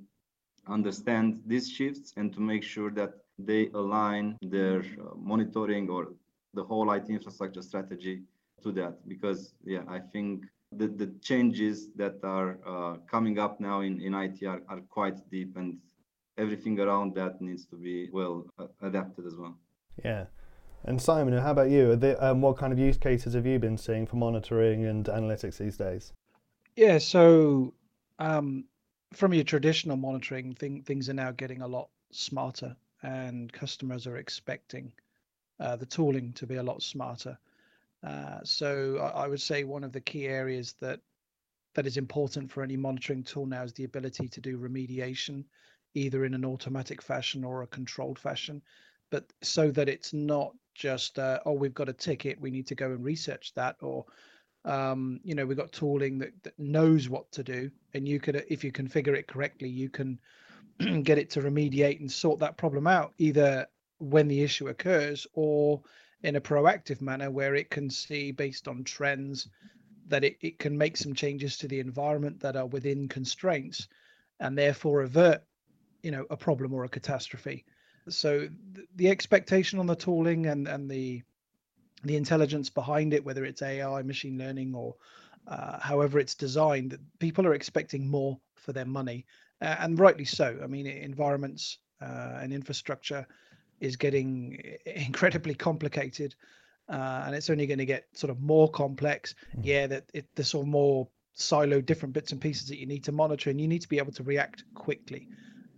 understand 0.67 1.43
these 1.47 1.71
shifts 1.71 2.15
and 2.17 2.33
to 2.33 2.41
make 2.41 2.63
sure 2.63 2.91
that 2.91 3.15
they 3.39 3.69
align 3.75 4.37
their 4.43 4.81
uh, 4.81 5.15
monitoring 5.17 5.89
or 5.91 6.13
the 6.55 6.63
whole 6.63 6.91
IT 6.93 7.09
infrastructure 7.09 7.63
strategy 7.63 8.23
to 8.63 8.73
that. 8.73 9.07
Because 9.09 9.55
yeah, 9.65 9.83
I 9.89 9.99
think 9.99 10.45
the, 10.73 10.89
the 10.89 11.13
changes 11.21 11.89
that 11.97 12.17
are 12.23 12.59
uh, 12.67 12.97
coming 13.11 13.39
up 13.39 13.61
now 13.61 13.81
in, 13.81 14.01
in 14.01 14.15
IT 14.15 14.45
are, 14.47 14.63
are 14.69 14.81
quite 14.89 15.19
deep 15.31 15.57
and 15.57 15.79
everything 16.39 16.81
around 16.81 17.15
that 17.15 17.41
needs 17.41 17.67
to 17.67 17.77
be 17.77 18.09
well 18.13 18.47
uh, 18.59 18.67
adapted 18.83 19.27
as 19.27 19.35
well. 19.37 19.57
Yeah. 20.05 20.27
And 20.85 21.01
Simon, 21.01 21.37
how 21.39 21.53
about 21.53 21.71
you? 21.71 21.97
There, 21.97 22.23
um, 22.23 22.43
what 22.43 22.59
kind 22.59 22.73
of 22.73 22.79
use 22.79 22.99
cases 22.99 23.35
have 23.35 23.47
you 23.47 23.59
been 23.59 23.79
seeing 23.79 24.07
for 24.07 24.17
monitoring 24.17 24.85
and 24.85 25.07
analytics 25.07 25.59
these 25.59 25.77
days? 25.77 26.13
Yeah, 26.77 26.99
so 26.99 27.73
um, 28.19 28.65
from 29.15 29.33
your 29.33 29.45
traditional 29.45 29.97
monitoring, 29.97 30.55
thing, 30.55 30.83
things 30.83 31.09
are 31.09 31.15
now 31.15 31.31
getting 31.31 31.63
a 31.63 31.69
lot 31.69 31.89
smarter, 32.13 32.77
and 33.03 33.53
customers 33.53 34.07
are 34.07 34.17
expecting 34.17 34.93
uh, 35.61 35.77
the 35.77 35.87
tooling 35.87 36.33
to 36.35 36.47
be 36.47 36.57
a 36.57 36.63
lot 36.63 36.83
smarter. 36.83 37.39
Uh, 38.03 38.41
so 38.43 38.99
I, 38.99 39.25
I 39.25 39.29
would 39.29 39.41
say 39.41 39.65
one 39.65 39.85
of 39.85 39.93
the 39.93 40.01
key 40.01 40.27
areas 40.27 40.75
that 40.81 41.01
that 41.75 41.87
is 41.87 41.97
important 41.97 42.53
for 42.53 42.63
any 42.63 42.77
monitoring 42.77 43.25
tool 43.25 43.47
now 43.47 43.63
is 43.63 43.73
the 43.73 43.85
ability 43.85 44.29
to 44.29 44.41
do 44.41 44.59
remediation, 44.59 45.45
either 45.95 46.25
in 46.25 46.35
an 46.35 46.45
automatic 46.45 47.01
fashion 47.01 47.45
or 47.45 47.63
a 47.63 47.67
controlled 47.67 48.19
fashion, 48.19 48.63
but 49.11 49.33
so 49.43 49.71
that 49.71 49.89
it's 49.89 50.13
not 50.13 50.53
just 50.75 51.19
uh, 51.19 51.39
oh 51.47 51.53
we've 51.53 51.75
got 51.75 51.89
a 51.89 51.93
ticket 51.93 52.41
we 52.41 52.51
need 52.51 52.67
to 52.67 52.75
go 52.75 52.87
and 52.87 53.05
research 53.05 53.53
that 53.55 53.77
or 53.81 54.05
um, 54.65 55.21
you 55.23 55.35
know 55.35 55.47
we've 55.47 55.57
got 55.57 55.73
tooling 55.73 56.19
that, 56.19 56.33
that 56.43 56.59
knows 56.59 57.09
what 57.09 57.31
to 57.33 57.43
do 57.43 57.71
and 57.95 58.09
you 58.09 58.19
could 58.19 58.45
if 58.49 58.65
you 58.65 58.73
configure 58.73 59.17
it 59.17 59.29
correctly 59.29 59.69
you 59.69 59.89
can 59.89 60.19
get 61.03 61.19
it 61.19 61.31
to 61.31 61.41
remediate 61.41 62.01
and 62.01 62.11
sort 62.11 62.41
that 62.41 62.57
problem 62.57 62.87
out 62.87 63.13
either 63.19 63.67
when 63.99 64.27
the 64.27 64.43
issue 64.43 64.69
occurs 64.69 65.27
or 65.35 65.81
in 66.23 66.37
a 66.37 66.41
proactive 66.41 67.01
manner 67.01 67.31
where 67.31 67.55
it 67.55 67.71
can 67.71 67.89
see 67.89 68.33
based 68.33 68.67
on 68.67 68.83
trends 68.83 69.49
that 70.09 70.25
it, 70.25 70.37
it 70.41 70.59
can 70.59 70.77
make 70.77 70.97
some 70.97 71.15
changes 71.15 71.57
to 71.57 71.69
the 71.69 71.79
environment 71.79 72.41
that 72.41 72.57
are 72.57 72.67
within 72.67 73.07
constraints 73.09 73.87
and 74.41 74.59
therefore 74.59 75.03
avert 75.03 75.43
you 76.05 76.11
know 76.11 76.27
a 76.31 76.37
problem 76.37 76.73
or 76.75 76.85
a 76.85 76.89
catastrophe. 76.89 77.65
So 78.09 78.41
th- 78.75 78.89
the 78.97 79.09
expectation 79.09 79.79
on 79.79 79.87
the 79.87 79.97
tooling 79.97 80.47
and 80.47 80.69
and 80.69 80.91
the 80.91 81.23
the 82.05 82.17
intelligence 82.17 82.69
behind 82.69 83.15
it 83.15 83.25
whether 83.25 83.45
it's 83.47 83.63
ai 83.63 84.03
machine 84.03 84.37
learning 84.37 84.75
or 84.75 84.95
uh, 85.49 85.79
however 85.81 86.19
it's 86.19 86.35
designed 86.35 86.91
that 86.91 87.01
people 87.19 87.47
are 87.47 87.55
expecting 87.55 88.07
more 88.09 88.39
for 88.55 88.73
their 88.73 88.85
money. 88.85 89.27
Uh, 89.63 89.77
and 89.79 89.99
rightly 89.99 90.25
so. 90.25 90.59
I 90.63 90.67
mean 90.67 90.87
environments 90.87 91.79
uh, 92.03 92.39
and 92.41 92.53
infrastructure 92.53 93.27
is 93.81 93.97
getting 93.97 94.63
incredibly 94.87 95.55
complicated 95.55 96.35
uh, 96.89 97.23
and 97.25 97.35
it's 97.35 97.49
only 97.49 97.67
going 97.67 97.79
to 97.79 97.87
get 97.87 98.05
sort 98.13 98.31
of 98.31 98.41
more 98.41 98.71
complex. 98.71 99.35
Mhm. 99.57 99.65
yeah 99.65 99.87
that 99.87 100.05
it 100.13 100.27
there's 100.35 100.49
sort 100.49 100.67
of 100.67 100.69
more 100.69 101.09
siloed 101.37 101.87
different 101.87 102.13
bits 102.13 102.33
and 102.33 102.41
pieces 102.41 102.69
that 102.69 102.79
you 102.79 102.87
need 102.87 103.05
to 103.05 103.13
monitor 103.13 103.51
and 103.51 103.61
you 103.61 103.67
need 103.67 103.83
to 103.83 103.89
be 103.89 103.99
able 103.99 104.13
to 104.13 104.23
react 104.23 104.65
quickly 104.75 105.29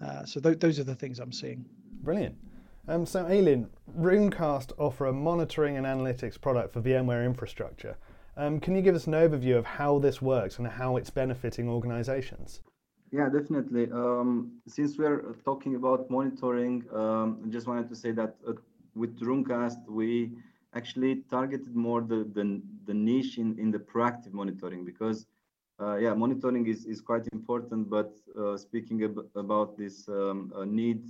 uh, 0.03 0.25
so 0.25 0.41
th- 0.41 0.59
those 0.59 0.79
are 0.79 0.85
the 0.85 0.95
things 0.95 1.19
i'm 1.19 1.33
seeing 1.33 1.65
Brilliant. 2.07 2.37
Um, 2.87 3.05
so, 3.05 3.25
Aylin, 3.25 3.69
Runecast 3.99 4.71
offer 4.79 5.07
a 5.07 5.12
monitoring 5.12 5.76
and 5.76 5.85
analytics 5.85 6.41
product 6.41 6.73
for 6.73 6.81
VMware 6.81 7.26
infrastructure. 7.26 7.97
Um, 8.37 8.61
can 8.61 8.76
you 8.76 8.83
give 8.83 8.95
us 8.95 9.09
an 9.09 9.15
overview 9.15 9.57
of 9.57 9.67
how 9.67 9.99
this 9.99 10.23
works 10.23 10.59
and 10.59 10.69
how 10.69 10.99
it's 10.99 11.11
benefiting 11.11 11.69
organizations? 11.69 12.61
Yeah, 13.11 13.29
definitely. 13.29 13.91
Um, 13.91 14.61
since 14.69 14.99
we're 14.99 15.35
talking 15.45 15.75
about 15.75 16.09
monitoring, 16.11 16.85
um, 16.93 17.41
I 17.45 17.49
just 17.49 17.67
wanted 17.67 17.88
to 17.88 17.97
say 17.97 18.12
that 18.12 18.37
uh, 18.47 18.53
with 18.95 19.19
Runecast, 19.19 19.88
we 19.88 20.31
actually 20.75 21.25
targeted 21.29 21.75
more 21.75 22.03
the, 22.03 22.31
the, 22.35 22.62
the 22.87 22.95
niche 22.95 23.38
in, 23.38 23.59
in 23.59 23.73
the 23.73 23.79
proactive 23.79 24.33
monitoring 24.33 24.85
because 24.85 25.26
uh, 25.78 25.97
yeah, 25.97 26.14
monitoring 26.14 26.66
is, 26.66 26.87
is 26.87 27.02
quite 27.02 27.26
important, 27.33 27.90
but 27.90 28.12
uh, 28.38 28.56
speaking 28.56 29.02
ab 29.04 29.18
about 29.35 29.76
this 29.76 30.09
um, 30.09 30.50
uh, 30.56 30.64
need 30.64 31.02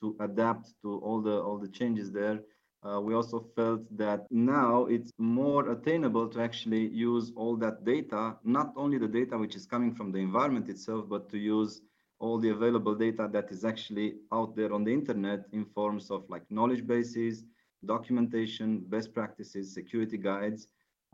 to 0.00 0.16
adapt 0.20 0.72
to 0.82 0.98
all 1.00 1.20
the 1.20 1.36
all 1.46 1.58
the 1.58 1.68
changes 1.68 2.10
there, 2.10 2.40
uh, 2.84 2.98
we 3.00 3.14
also 3.14 3.38
felt 3.54 3.82
that 3.96 4.26
now 4.30 4.86
it's 4.86 5.12
more 5.18 5.70
attainable 5.72 6.26
to 6.28 6.40
actually 6.40 6.88
use 6.88 7.32
all 7.36 7.54
that 7.56 7.84
data, 7.84 8.36
not 8.44 8.72
only 8.76 8.96
the 8.96 9.08
data 9.08 9.36
which 9.36 9.54
is 9.56 9.66
coming 9.66 9.94
from 9.94 10.10
the 10.10 10.18
environment 10.18 10.70
itself, 10.70 11.06
but 11.06 11.28
to 11.28 11.36
use 11.38 11.82
all 12.18 12.38
the 12.38 12.48
available 12.48 12.94
data 12.94 13.28
that 13.30 13.50
is 13.50 13.62
actually 13.62 14.14
out 14.32 14.56
there 14.56 14.72
on 14.72 14.84
the 14.84 14.92
internet 14.92 15.44
in 15.52 15.66
forms 15.66 16.10
of 16.10 16.24
like 16.30 16.44
knowledge 16.50 16.86
bases, 16.86 17.44
documentation, 17.84 18.80
best 18.88 19.12
practices, 19.12 19.74
security 19.74 20.16
guides, 20.16 20.68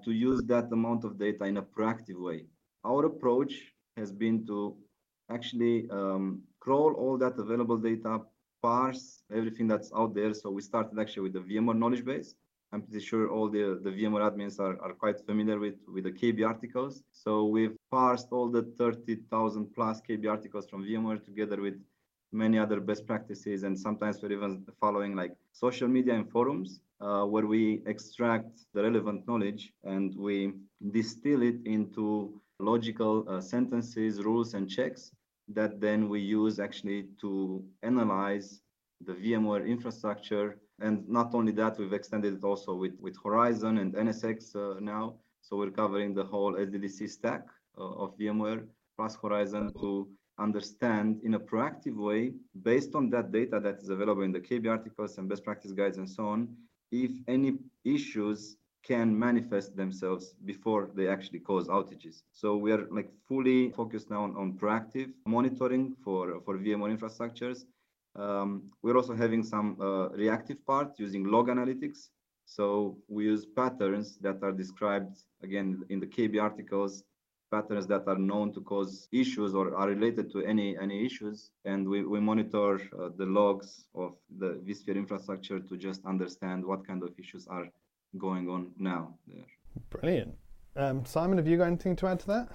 to 0.05 0.13
use 0.13 0.43
that 0.45 0.71
amount 0.71 1.03
of 1.05 1.19
data 1.19 1.45
in 1.45 1.57
a 1.57 1.63
proactive 1.63 2.21
way 2.21 2.45
our 2.85 3.07
approach 3.07 3.73
has 3.97 4.13
been 4.13 4.47
to 4.47 4.77
actually 5.31 5.89
um, 5.91 6.43
crawl 6.61 6.93
all 6.95 7.17
that 7.19 7.39
available 7.39 7.77
data, 7.77 8.21
parse 8.63 9.23
everything 9.35 9.67
that's 9.67 9.91
out 9.95 10.15
there. 10.15 10.35
So 10.35 10.51
we 10.51 10.63
started 10.63 10.99
actually 10.99 11.23
with 11.23 11.33
the 11.35 11.41
VMware 11.41 11.79
knowledge 11.79 12.05
base. 12.05 12.35
I'm 12.73 12.83
pretty 12.83 13.05
sure 13.05 13.29
all 13.29 13.49
the, 13.49 13.81
the 13.83 13.91
VMware 13.91 14.31
admins 14.31 14.61
are, 14.61 14.81
are 14.81 14.93
quite 14.93 15.19
familiar 15.27 15.59
with, 15.59 15.75
with 15.93 16.05
the 16.05 16.13
KB 16.13 16.47
articles. 16.47 17.03
So 17.13 17.47
we've 17.47 17.77
parsed 17.91 18.29
all 18.31 18.49
the 18.49 18.63
30,000 18.79 19.75
plus 19.75 20.01
KB 20.09 20.31
articles 20.31 20.69
from 20.69 20.85
VMware 20.85 21.25
together 21.25 21.61
with 21.61 21.75
many 22.33 22.59
other 22.59 22.79
best 22.79 23.07
practices. 23.07 23.65
And 23.65 23.79
sometimes 23.79 24.23
we're 24.23 24.33
even 24.33 24.65
following 24.81 25.17
like 25.17 25.35
social 25.53 25.89
media 25.89 26.15
and 26.15 26.31
forums 26.31 26.81
uh, 27.01 27.25
where 27.25 27.47
we 27.47 27.83
extract 27.87 28.61
the 28.73 28.83
relevant 28.83 29.27
knowledge 29.27 29.73
and 29.83 30.15
we 30.17 30.53
distill 30.93 31.43
it 31.43 31.57
into 31.65 32.41
logical 32.61 33.25
uh, 33.29 33.41
sentences, 33.41 34.23
rules, 34.23 34.55
and 34.55 34.69
checks 34.69 35.13
that 35.49 35.81
then 35.81 36.09
we 36.09 36.21
use 36.21 36.61
actually 36.61 37.09
to 37.21 37.65
analyze 37.83 38.63
the 39.05 39.15
VMware 39.15 39.67
infrastructure. 39.67 40.59
And 40.81 41.09
not 41.09 41.35
only 41.35 41.53
that, 41.53 41.79
we've 41.79 41.93
extended 41.93 42.35
it 42.35 42.45
also 42.45 42.75
with, 42.75 42.95
with 43.01 43.17
Horizon 43.23 43.79
and 43.79 43.95
NSX 43.95 44.55
uh, 44.55 44.81
now. 44.81 45.17
So 45.43 45.57
we're 45.57 45.71
covering 45.71 46.15
the 46.15 46.25
whole 46.25 46.55
SDDC 46.55 47.09
stack 47.11 47.47
uh, 47.79 47.83
of 47.83 48.17
VMware 48.19 48.65
plus 48.97 49.17
Horizon 49.21 49.73
to 49.81 50.09
understand 50.39 51.21
in 51.23 51.35
a 51.35 51.41
proactive 51.41 51.97
way, 51.97 52.33
based 52.63 52.95
on 52.95 53.11
that 53.11 53.31
data 53.33 53.61
that 53.61 53.79
is 53.83 53.89
available 53.89 54.23
in 54.23 54.33
the 54.33 54.41
KB 54.41 54.69
articles 54.71 55.19
and 55.19 55.29
best 55.29 55.45
practice 55.45 55.73
guides 55.73 55.99
and 55.99 56.09
so 56.09 56.27
on, 56.27 56.49
if 56.93 57.11
any 57.29 57.59
issues 57.85 58.57
can 58.83 59.17
manifest 59.19 59.77
themselves 59.77 60.35
before 60.45 60.91
they 60.95 61.07
actually 61.07 61.39
cause 61.39 61.69
outages. 61.69 62.23
So 62.33 62.57
we 62.57 62.73
are 62.73 62.87
like 62.91 63.11
fully 63.29 63.71
focused 63.71 64.11
now 64.11 64.25
on, 64.25 64.37
on 64.37 64.55
proactive 64.55 65.11
monitoring 65.27 65.95
for, 66.03 66.41
for 66.45 66.59
VMware 66.59 66.97
infrastructures. 66.99 67.65
Um, 68.17 68.71
we're 68.83 68.97
also 68.97 69.15
having 69.15 69.43
some 69.43 69.77
uh, 69.81 70.09
reactive 70.11 70.65
part 70.67 70.99
using 70.99 71.25
log 71.25 71.49
analytics. 71.49 72.09
So 72.47 72.97
we 73.09 73.25
use 73.25 73.47
patterns 73.47 74.19
that 74.23 74.43
are 74.43 74.53
described 74.53 75.19
again 75.43 75.85
in 75.89 76.01
the 76.01 76.07
KB 76.07 76.43
articles, 76.43 77.05
patterns 77.53 77.87
that 77.89 78.05
are 78.09 78.19
known 78.19 78.53
to 78.55 78.61
cause 78.61 79.09
issues 79.13 79.55
or 79.55 79.77
are 79.77 79.89
related 79.89 80.33
to 80.33 80.43
any 80.45 80.77
any 80.79 81.05
issues, 81.05 81.51
and 81.65 81.89
we, 81.89 82.05
we 82.05 82.19
monitor 82.19 82.75
uh, 82.77 83.11
the 83.17 83.27
logs 83.27 83.85
of 83.95 84.17
the 84.39 84.61
vSphere 84.67 84.97
infrastructure 84.97 85.61
to 85.61 85.77
just 85.77 86.05
understand 86.05 86.65
what 86.65 86.87
kind 86.87 87.03
of 87.03 87.11
issues 87.19 87.47
are 87.47 87.69
going 88.19 88.49
on 88.49 88.73
now 88.79 89.15
there. 89.27 89.45
Brilliant. 89.91 90.35
Um, 90.77 91.05
Simon, 91.05 91.39
have 91.39 91.47
you 91.47 91.57
got 91.57 91.67
anything 91.67 91.97
to 91.97 92.07
add 92.07 92.21
to 92.21 92.27
that? 92.29 92.49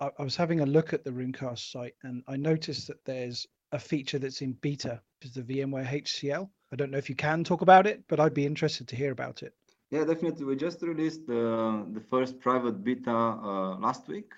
I, 0.00 0.10
I 0.18 0.22
was 0.22 0.36
having 0.36 0.60
a 0.60 0.66
look 0.66 0.92
at 0.92 1.04
the 1.04 1.10
Runecast 1.10 1.70
site 1.70 1.94
and 2.02 2.22
I 2.28 2.36
noticed 2.36 2.86
that 2.88 3.04
there's 3.04 3.46
a 3.72 3.78
feature 3.78 4.18
that's 4.18 4.42
in 4.42 4.52
beta, 4.52 5.00
which 5.18 5.30
is 5.30 5.34
the 5.34 5.42
VMware 5.42 5.86
HCL. 5.86 6.48
I 6.72 6.76
don't 6.76 6.90
know 6.90 6.98
if 6.98 7.08
you 7.08 7.16
can 7.16 7.44
talk 7.44 7.62
about 7.62 7.86
it, 7.86 8.02
but 8.08 8.20
I'd 8.20 8.34
be 8.34 8.46
interested 8.46 8.88
to 8.88 8.96
hear 8.96 9.12
about 9.12 9.42
it. 9.42 9.54
Yeah, 9.90 10.04
definitely. 10.04 10.44
We 10.44 10.56
just 10.56 10.82
released 10.82 11.26
the, 11.26 11.86
the 11.92 12.00
first 12.00 12.40
private 12.40 12.82
beta 12.82 13.10
uh, 13.10 13.76
last 13.78 14.08
week, 14.08 14.32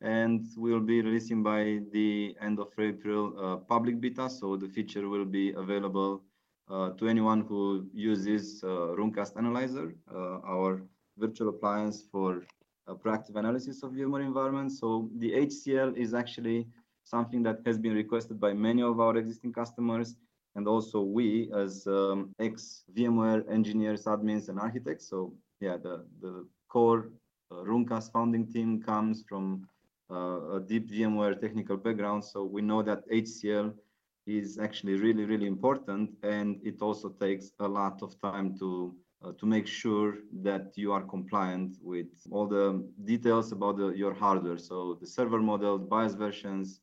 and 0.00 0.44
we'll 0.56 0.80
be 0.80 1.00
releasing 1.02 1.42
by 1.42 1.80
the 1.92 2.34
end 2.40 2.58
of 2.58 2.68
April 2.78 3.32
uh, 3.38 3.56
public 3.56 4.00
beta. 4.00 4.28
So 4.28 4.56
the 4.56 4.68
feature 4.68 5.08
will 5.08 5.24
be 5.24 5.52
available 5.52 6.24
to 6.68 7.08
anyone 7.08 7.40
who 7.42 7.86
uses 7.94 8.62
uh, 8.62 8.94
Runecast 8.98 9.36
Analyzer, 9.36 9.94
uh, 10.12 10.38
our 10.54 10.82
virtual 11.16 11.48
appliance 11.48 12.04
for 12.12 12.42
proactive 13.04 13.36
analysis 13.36 13.82
of 13.82 13.92
VMware 13.92 14.24
environments. 14.24 14.78
So 14.78 15.10
the 15.18 15.32
HCL 15.32 15.96
is 15.96 16.14
actually 16.14 16.66
something 17.04 17.42
that 17.42 17.60
has 17.66 17.78
been 17.78 17.94
requested 17.94 18.38
by 18.40 18.52
many 18.52 18.82
of 18.82 19.00
our 19.00 19.16
existing 19.16 19.52
customers 19.52 20.16
and 20.54 20.66
also 20.66 21.00
we 21.00 21.50
as 21.54 21.86
um, 21.86 22.34
ex 22.40 22.84
VMware 22.96 23.50
engineers, 23.50 24.04
admins, 24.04 24.48
and 24.48 24.58
architects. 24.58 25.08
So 25.08 25.32
yeah, 25.60 25.76
the 25.76 26.04
the 26.20 26.46
core 26.68 27.10
uh, 27.50 27.62
Runecast 27.70 28.12
founding 28.12 28.46
team 28.52 28.82
comes 28.82 29.24
from 29.28 29.68
uh, 30.10 30.56
a 30.56 30.60
deep 30.60 30.90
VMware 30.90 31.40
technical 31.40 31.76
background. 31.76 32.24
So 32.24 32.44
we 32.44 32.60
know 32.62 32.82
that 32.82 33.08
HCL 33.10 33.72
is 34.28 34.58
actually 34.58 34.94
really, 34.94 35.24
really 35.24 35.46
important. 35.46 36.10
And 36.22 36.60
it 36.62 36.82
also 36.82 37.08
takes 37.08 37.52
a 37.60 37.68
lot 37.68 38.02
of 38.02 38.20
time 38.20 38.56
to 38.58 38.94
uh, 39.22 39.32
to 39.32 39.46
make 39.46 39.66
sure 39.66 40.18
that 40.42 40.72
you 40.76 40.92
are 40.92 41.02
compliant 41.02 41.76
with 41.82 42.06
all 42.30 42.46
the 42.46 42.86
details 43.04 43.50
about 43.52 43.76
the, 43.76 43.88
your 43.88 44.14
hardware. 44.14 44.58
So 44.58 44.96
the 45.00 45.06
server 45.06 45.40
model, 45.40 45.78
BIOS 45.78 46.14
versions, 46.14 46.80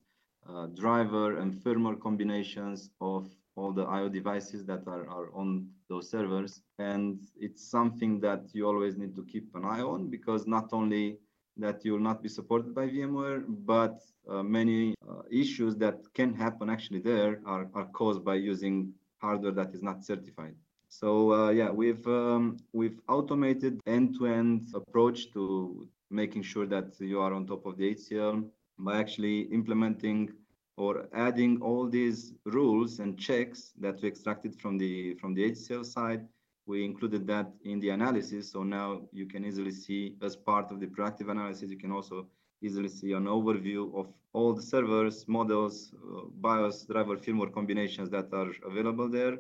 uh, 0.50 0.68
driver 0.68 1.38
and 1.38 1.54
firmware 1.54 2.00
combinations 2.00 2.90
of 3.00 3.28
all 3.56 3.72
the 3.72 3.84
IO 3.84 4.10
devices 4.10 4.66
that 4.66 4.84
are, 4.86 5.08
are 5.10 5.34
on 5.34 5.68
those 5.90 6.10
servers. 6.10 6.62
And 6.78 7.20
it's 7.40 7.70
something 7.72 8.20
that 8.20 8.44
you 8.54 8.68
always 8.68 8.98
need 8.98 9.16
to 9.16 9.24
keep 9.24 9.56
an 9.56 9.64
eye 9.64 9.82
on 9.82 10.10
because 10.10 10.46
not 10.46 10.70
only 10.74 11.18
that 11.58 11.84
you 11.86 11.94
will 11.94 12.08
not 12.12 12.22
be 12.22 12.30
supported 12.30 12.74
by 12.74 12.88
VMware, 12.88 13.44
but 13.48 14.02
uh, 14.30 14.44
many 14.44 14.96
uh, 15.10 15.22
issues 15.32 15.76
that 15.78 16.02
can 16.14 16.34
happen 16.34 16.70
actually 16.70 17.00
there 17.00 17.40
are, 17.46 17.68
are 17.74 17.86
caused 17.86 18.24
by 18.24 18.36
using 18.36 18.94
hardware 19.18 19.52
that 19.52 19.74
is 19.74 19.82
not 19.82 20.04
certified. 20.04 20.56
So 20.90 21.34
uh, 21.34 21.50
yeah, 21.50 21.72
we've 21.72 22.06
um, 22.08 22.58
we've 22.74 23.00
automated 23.10 23.82
end-to-end 23.86 24.70
approach 24.74 25.32
to 25.34 25.88
making 26.10 26.44
sure 26.44 26.66
that 26.68 27.00
you 27.00 27.20
are 27.20 27.34
on 27.34 27.46
top 27.46 27.66
of 27.66 27.78
the 27.78 27.96
HCL 27.96 28.48
by 28.80 28.98
actually 28.98 29.42
implementing 29.52 30.32
or 30.78 31.08
adding 31.14 31.62
all 31.62 31.88
these 31.88 32.34
rules 32.46 33.00
and 33.00 33.18
checks 33.18 33.74
that 33.80 34.02
we 34.02 34.08
extracted 34.08 34.56
from 34.56 34.78
the 34.78 35.16
from 35.16 35.34
the 35.34 35.52
HCL 35.52 35.86
side. 35.86 36.28
We 36.68 36.84
included 36.84 37.28
that 37.28 37.52
in 37.64 37.80
the 37.80 37.90
analysis, 37.90 38.52
so 38.52 38.64
now 38.64 39.02
you 39.12 39.28
can 39.28 39.46
easily 39.46 39.72
see 39.72 40.16
as 40.22 40.36
part 40.36 40.72
of 40.72 40.80
the 40.80 40.88
proactive 40.88 41.30
analysis. 41.30 41.70
You 41.70 41.78
can 41.78 41.92
also 41.92 42.28
easily 42.62 42.90
see 42.90 43.12
an 43.14 43.26
overview 43.26 43.94
of 43.96 44.08
all 44.34 44.54
the 44.54 44.62
servers, 44.62 45.28
models, 45.28 45.94
uh, 45.94 46.22
BIOS, 46.42 46.86
driver, 46.86 47.18
firmware 47.18 47.54
combinations 47.54 48.10
that 48.10 48.34
are 48.34 48.52
available 48.66 49.08
there. 49.08 49.38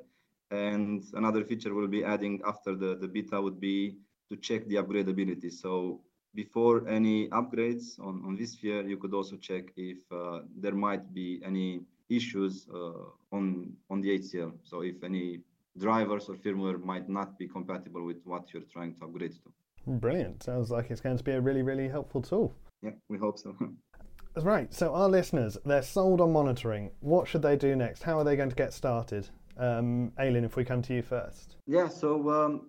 And 0.51 1.03
another 1.13 1.43
feature 1.43 1.73
we'll 1.73 1.87
be 1.87 2.03
adding 2.03 2.41
after 2.45 2.75
the, 2.75 2.95
the 2.95 3.07
beta 3.07 3.41
would 3.41 3.59
be 3.59 3.97
to 4.29 4.37
check 4.37 4.67
the 4.67 4.75
upgradability. 4.75 5.51
So 5.51 6.01
before 6.35 6.87
any 6.87 7.27
upgrades 7.29 7.99
on, 7.99 8.21
on 8.25 8.37
vSphere, 8.37 8.87
you 8.87 8.97
could 8.97 9.13
also 9.13 9.35
check 9.37 9.65
if 9.75 9.97
uh, 10.11 10.41
there 10.55 10.75
might 10.75 11.13
be 11.13 11.41
any 11.43 11.81
issues 12.09 12.67
uh, 12.73 13.09
on, 13.31 13.73
on 13.89 14.01
the 14.01 14.19
HCL. 14.19 14.53
So 14.63 14.81
if 14.81 15.03
any 15.03 15.41
drivers 15.77 16.29
or 16.29 16.35
firmware 16.35 16.81
might 16.83 17.09
not 17.09 17.37
be 17.37 17.47
compatible 17.47 18.03
with 18.05 18.17
what 18.23 18.53
you're 18.53 18.69
trying 18.71 18.93
to 18.95 19.05
upgrade 19.05 19.33
to. 19.43 19.51
Brilliant. 19.87 20.43
Sounds 20.43 20.71
like 20.71 20.89
it's 20.89 21.01
going 21.01 21.17
to 21.17 21.23
be 21.23 21.33
a 21.33 21.41
really, 21.41 21.61
really 21.61 21.87
helpful 21.87 22.21
tool 22.21 22.55
yeah, 22.85 22.91
we 23.09 23.17
hope 23.17 23.37
so. 23.39 23.55
right. 24.41 24.73
So 24.73 24.93
our 24.93 25.09
listeners, 25.09 25.57
they're 25.65 25.81
sold 25.81 26.21
on 26.21 26.31
monitoring. 26.31 26.91
What 26.99 27.27
should 27.27 27.41
they 27.41 27.57
do 27.57 27.75
next? 27.75 28.03
How 28.03 28.19
are 28.19 28.23
they 28.23 28.35
going 28.35 28.49
to 28.49 28.55
get 28.55 28.73
started? 28.73 29.27
Um, 29.57 30.11
Aylin, 30.19 30.45
if 30.45 30.55
we 30.55 30.63
come 30.63 30.81
to 30.83 30.93
you 30.93 31.01
first. 31.01 31.57
Yeah. 31.65 31.87
So 31.87 32.29
um, 32.29 32.67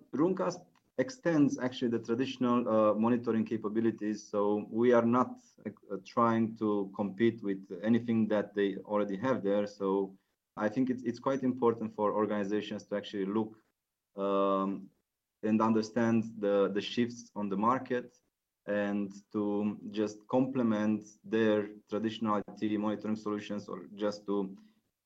extends 0.97 1.59
actually 1.59 1.89
the 1.89 1.99
traditional 1.99 2.67
uh, 2.67 2.93
monitoring 2.95 3.45
capabilities. 3.45 4.27
So 4.29 4.65
we 4.71 4.93
are 4.93 5.05
not 5.05 5.31
uh, 5.65 5.97
trying 6.05 6.57
to 6.57 6.91
compete 6.95 7.43
with 7.43 7.59
anything 7.83 8.27
that 8.29 8.55
they 8.55 8.77
already 8.85 9.17
have 9.17 9.43
there. 9.43 9.67
So 9.67 10.13
I 10.57 10.69
think 10.69 10.89
it's 10.89 11.03
it's 11.03 11.19
quite 11.19 11.43
important 11.43 11.95
for 11.95 12.13
organizations 12.13 12.85
to 12.87 12.95
actually 12.95 13.25
look 13.25 13.55
um, 14.17 14.89
and 15.43 15.61
understand 15.61 16.23
the 16.39 16.71
the 16.73 16.81
shifts 16.81 17.31
on 17.35 17.49
the 17.49 17.57
market 17.57 18.17
and 18.67 19.11
to 19.31 19.77
just 19.91 20.27
complement 20.27 21.01
their 21.23 21.69
traditional 21.89 22.41
IT 22.47 22.79
monitoring 22.79 23.15
solutions 23.15 23.67
or 23.69 23.85
just 23.95 24.25
to 24.25 24.57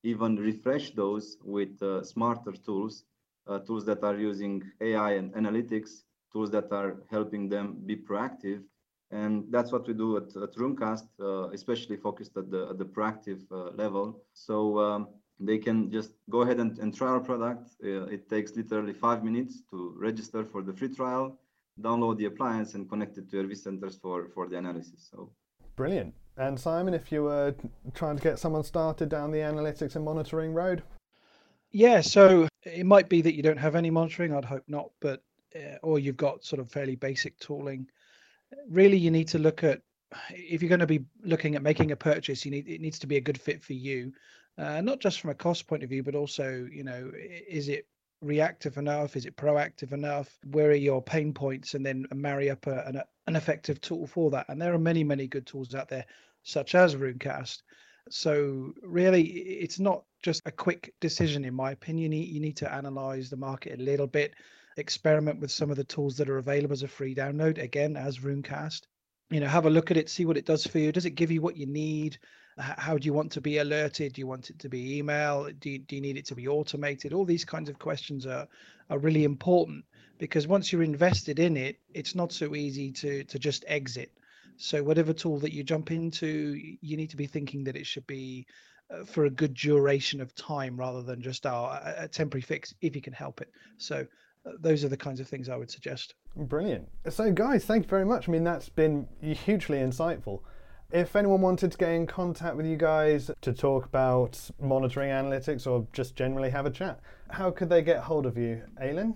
even 0.03 0.35
refresh 0.35 0.91
those 0.91 1.37
with 1.43 1.81
uh, 1.83 2.03
smarter 2.03 2.53
tools, 2.53 3.03
uh, 3.47 3.59
tools 3.59 3.85
that 3.85 4.03
are 4.03 4.17
using 4.17 4.63
AI 4.81 5.11
and 5.11 5.31
analytics, 5.33 6.03
tools 6.33 6.49
that 6.49 6.71
are 6.71 7.03
helping 7.11 7.47
them 7.49 7.77
be 7.85 7.95
proactive. 7.95 8.63
And 9.11 9.45
that's 9.51 9.71
what 9.71 9.87
we 9.87 9.93
do 9.93 10.17
at, 10.17 10.35
at 10.35 10.55
Runecast, 10.55 11.07
uh, 11.19 11.49
especially 11.49 11.97
focused 11.97 12.35
at 12.37 12.49
the, 12.49 12.69
at 12.69 12.77
the 12.79 12.85
proactive 12.85 13.41
uh, 13.51 13.71
level. 13.75 14.23
So 14.33 14.79
um, 14.79 15.07
they 15.45 15.57
can 15.57 15.91
just 15.91 16.11
go 16.29 16.41
ahead 16.41 16.59
and, 16.59 16.77
and 16.79 16.95
try 16.95 17.09
our 17.09 17.19
product. 17.19 17.71
Uh, 17.83 18.03
it 18.05 18.29
takes 18.29 18.55
literally 18.55 18.93
five 18.93 19.23
minutes 19.23 19.61
to 19.69 19.93
register 19.97 20.45
for 20.45 20.61
the 20.61 20.73
free 20.73 20.93
trial 20.93 21.37
download 21.79 22.17
the 22.17 22.25
appliance 22.25 22.73
and 22.73 22.89
connect 22.89 23.17
it 23.17 23.29
to 23.29 23.37
your 23.37 23.45
vCenters 23.45 23.99
for, 23.99 24.29
for 24.33 24.47
the 24.47 24.57
analysis. 24.57 25.09
So 25.11 25.31
brilliant. 25.75 26.13
And 26.37 26.59
Simon, 26.59 26.93
if 26.93 27.11
you 27.11 27.23
were 27.23 27.53
trying 27.93 28.17
to 28.17 28.23
get 28.23 28.39
someone 28.39 28.63
started 28.63 29.09
down 29.09 29.31
the 29.31 29.39
analytics 29.39 29.95
and 29.95 30.05
monitoring 30.05 30.53
road? 30.53 30.83
Yeah, 31.71 32.01
so 32.01 32.47
it 32.63 32.85
might 32.85 33.09
be 33.09 33.21
that 33.21 33.35
you 33.35 33.43
don't 33.43 33.57
have 33.57 33.75
any 33.75 33.89
monitoring. 33.89 34.33
I'd 34.33 34.45
hope 34.45 34.63
not, 34.67 34.91
but 34.99 35.23
uh, 35.55 35.77
or 35.83 35.99
you've 35.99 36.17
got 36.17 36.43
sort 36.43 36.59
of 36.59 36.71
fairly 36.71 36.95
basic 36.95 37.37
tooling. 37.39 37.87
Really, 38.69 38.97
you 38.97 39.11
need 39.11 39.27
to 39.29 39.39
look 39.39 39.63
at 39.63 39.81
if 40.29 40.61
you're 40.61 40.69
going 40.69 40.79
to 40.79 40.87
be 40.87 41.05
looking 41.23 41.55
at 41.55 41.61
making 41.61 41.91
a 41.91 41.95
purchase. 41.95 42.43
You 42.43 42.51
need 42.51 42.67
it 42.67 42.81
needs 42.81 42.99
to 42.99 43.07
be 43.07 43.17
a 43.17 43.21
good 43.21 43.39
fit 43.39 43.63
for 43.63 43.73
you, 43.73 44.11
uh, 44.57 44.81
not 44.81 44.99
just 44.99 45.19
from 45.19 45.29
a 45.29 45.35
cost 45.35 45.67
point 45.67 45.83
of 45.83 45.89
view, 45.89 46.03
but 46.03 46.15
also 46.15 46.67
you 46.71 46.83
know 46.83 47.11
is 47.47 47.69
it 47.69 47.87
reactive 48.21 48.77
enough? 48.77 49.15
Is 49.15 49.25
it 49.25 49.35
proactive 49.35 49.91
enough? 49.91 50.37
Where 50.51 50.69
are 50.69 50.75
your 50.75 51.01
pain 51.01 51.33
points? 51.33 51.73
And 51.73 51.85
then 51.85 52.05
marry 52.13 52.49
up 52.49 52.67
a, 52.67 52.85
an, 52.85 53.01
an 53.27 53.35
effective 53.35 53.81
tool 53.81 54.07
for 54.07 54.31
that. 54.31 54.45
And 54.47 54.61
there 54.61 54.73
are 54.73 54.79
many, 54.79 55.03
many 55.03 55.27
good 55.27 55.45
tools 55.45 55.73
out 55.75 55.89
there, 55.89 56.05
such 56.43 56.75
as 56.75 56.95
Runecast. 56.95 57.61
So 58.09 58.73
really, 58.83 59.23
it's 59.23 59.79
not 59.79 60.03
just 60.23 60.41
a 60.45 60.51
quick 60.51 60.93
decision, 61.01 61.45
in 61.45 61.53
my 61.53 61.71
opinion. 61.71 62.11
You 62.11 62.39
need 62.39 62.57
to 62.57 62.71
analyze 62.71 63.29
the 63.29 63.37
market 63.37 63.79
a 63.79 63.83
little 63.83 64.07
bit, 64.07 64.33
experiment 64.77 65.39
with 65.39 65.51
some 65.51 65.69
of 65.71 65.77
the 65.77 65.83
tools 65.83 66.17
that 66.17 66.29
are 66.29 66.37
available 66.37 66.73
as 66.73 66.83
a 66.83 66.87
free 66.87 67.15
download. 67.15 67.61
Again, 67.61 67.95
as 67.97 68.19
Runecast, 68.19 68.81
you 69.29 69.39
know, 69.39 69.47
have 69.47 69.65
a 69.65 69.69
look 69.69 69.91
at 69.91 69.97
it, 69.97 70.09
see 70.09 70.25
what 70.25 70.37
it 70.37 70.45
does 70.45 70.65
for 70.65 70.79
you. 70.79 70.91
Does 70.91 71.05
it 71.05 71.15
give 71.15 71.31
you 71.31 71.41
what 71.41 71.57
you 71.57 71.67
need? 71.67 72.19
How 72.57 72.97
do 72.97 73.05
you 73.05 73.13
want 73.13 73.31
to 73.33 73.41
be 73.41 73.57
alerted? 73.57 74.13
Do 74.13 74.21
you 74.21 74.27
want 74.27 74.49
it 74.49 74.59
to 74.59 74.69
be 74.69 74.97
email? 74.97 75.49
Do 75.59 75.69
you, 75.69 75.79
do 75.79 75.95
you 75.95 76.01
need 76.01 76.17
it 76.17 76.25
to 76.27 76.35
be 76.35 76.47
automated? 76.47 77.13
All 77.13 77.25
these 77.25 77.45
kinds 77.45 77.69
of 77.69 77.79
questions 77.79 78.25
are 78.25 78.47
are 78.89 78.99
really 78.99 79.23
important 79.23 79.85
because 80.17 80.47
once 80.47 80.71
you're 80.71 80.83
invested 80.83 81.39
in 81.39 81.55
it, 81.55 81.77
it's 81.93 82.13
not 82.13 82.31
so 82.31 82.55
easy 82.55 82.91
to 82.91 83.23
to 83.23 83.39
just 83.39 83.63
exit. 83.67 84.11
So 84.57 84.83
whatever 84.83 85.13
tool 85.13 85.39
that 85.39 85.53
you 85.53 85.63
jump 85.63 85.91
into, 85.91 86.59
you 86.81 86.97
need 86.97 87.09
to 87.09 87.17
be 87.17 87.25
thinking 87.25 87.63
that 87.63 87.75
it 87.75 87.87
should 87.87 88.05
be 88.05 88.45
uh, 88.91 89.05
for 89.05 89.25
a 89.25 89.29
good 89.29 89.53
duration 89.53 90.21
of 90.21 90.35
time 90.35 90.77
rather 90.77 91.01
than 91.01 91.21
just 91.21 91.45
oh, 91.45 91.49
a, 91.49 92.03
a 92.03 92.07
temporary 92.07 92.41
fix 92.41 92.73
if 92.81 92.95
you 92.95 93.01
can 93.01 93.13
help 93.13 93.41
it. 93.41 93.49
So 93.77 94.05
uh, 94.45 94.51
those 94.59 94.83
are 94.83 94.89
the 94.89 94.97
kinds 94.97 95.19
of 95.19 95.27
things 95.27 95.49
I 95.49 95.55
would 95.55 95.71
suggest. 95.71 96.13
Brilliant. 96.35 96.87
So 97.09 97.31
guys, 97.31 97.65
thank 97.65 97.85
you 97.85 97.89
very 97.89 98.05
much. 98.05 98.27
I 98.27 98.31
mean, 98.31 98.43
that's 98.43 98.69
been 98.69 99.07
hugely 99.21 99.79
insightful. 99.79 100.41
If 100.93 101.15
anyone 101.15 101.39
wanted 101.39 101.71
to 101.71 101.77
get 101.77 101.91
in 101.91 102.05
contact 102.05 102.57
with 102.57 102.65
you 102.65 102.75
guys 102.75 103.31
to 103.39 103.53
talk 103.53 103.85
about 103.85 104.37
monitoring 104.59 105.09
analytics 105.09 105.65
or 105.65 105.87
just 105.93 106.17
generally 106.17 106.49
have 106.49 106.65
a 106.65 106.69
chat, 106.69 106.99
how 107.29 107.49
could 107.49 107.69
they 107.69 107.81
get 107.81 107.99
hold 108.03 108.25
of 108.25 108.37
you, 108.37 108.61
Aylin? 108.81 109.15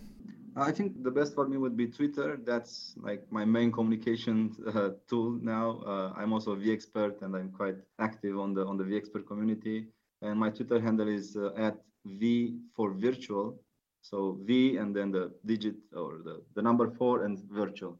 I 0.56 0.72
think 0.72 1.04
the 1.04 1.12
best 1.12 1.36
for 1.36 1.50
me 1.50 1.58
would 1.58 1.76
be 1.76 1.88
Twitter. 1.88 2.40
That's 2.42 2.96
like 2.96 3.30
my 3.30 3.44
main 3.44 3.74
communication 3.74 4.56
uh, 4.74 4.92
tool 5.10 5.38
now. 5.42 5.82
Uh, 5.86 6.14
I'm 6.16 6.32
also 6.32 6.54
a 6.54 6.56
vExpert 6.56 7.22
and 7.24 7.36
I'm 7.36 7.52
quite 7.52 7.76
active 8.00 8.40
on 8.40 8.54
the 8.54 8.66
on 8.66 8.78
the 8.78 8.86
vExpert 8.86 9.28
community. 9.28 9.88
And 10.22 10.40
my 10.40 10.52
Twitter 10.52 10.80
handle 10.80 11.10
is 11.10 11.36
uh, 11.36 11.52
at 11.58 11.76
V 12.06 12.58
for 12.74 12.94
virtual. 12.94 13.60
So 14.02 14.38
V 14.44 14.78
and 14.78 14.96
then 14.96 15.12
the 15.12 15.34
digit 15.46 15.76
or 15.94 16.22
the, 16.24 16.42
the 16.54 16.62
number 16.62 16.90
four 16.90 17.26
and 17.26 17.38
virtual. 17.52 18.00